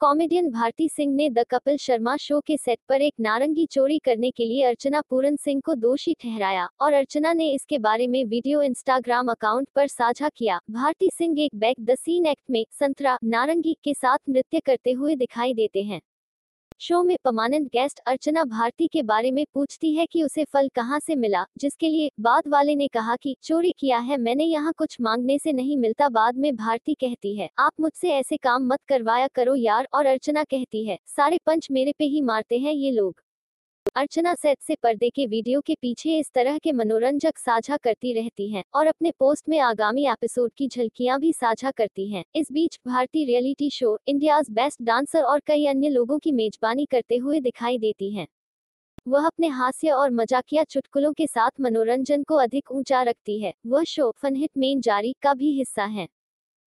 [0.00, 4.30] Comedian Bharti Singh ने the Kapil Sharma show के set पर एक नारंगी चोरी करने
[4.30, 8.62] के लिए अर्चना पूरन सिंह को दोषी ठहराया और अर्चना ने इसके बारे में वीडियो
[8.62, 13.76] इंस्टाग्राम अकाउंट पर साझा किया। भारती सिंह एक बैक द सीन एक्ट में संतरा नारंगी
[13.84, 16.00] के साथ नृत्य करते हुए दिखाई देते हैं।
[16.80, 20.98] शो में परमानेंट गेस्ट अर्चना भारती के बारे में पूछती है कि उसे फल कहाँ
[21.00, 24.96] से मिला, जिसके लिए बाद वाले ने कहा कि, चोरी किया है, मैंने यहाँ कुछ
[25.00, 29.28] मांगने से नहीं मिलता, बाद में भारती कहती है, आप मुझसे ऐसे काम मत करवाया
[29.28, 33.25] करो यार, और अर्चना कहती है, सारे पंच मेरे पे ही मारते हैं ये लोग।
[33.94, 38.48] अर्चना सेट से पर्दे के वीडियो के पीछे इस तरह के मनोरंजक साझा करती रहती
[38.50, 42.78] हैं और अपने पोस्ट में आगामी एपिसोड की झलकियाँ भी साझा करती हैं। इस बीच,
[42.86, 47.78] भारतीय reality show, India's best dancer और कई अन्य लोगों की मेजबानी करते हुए दिखाई
[47.78, 48.26] देती हैं।
[49.08, 53.84] वह अपने हास्य और मजाकिया चुटकुलों के साथ मनोरंजन को अधिक ऊँचा रखती है। वह
[53.84, 56.08] शो फनहिट मेन जारी का भी हिस्सा है।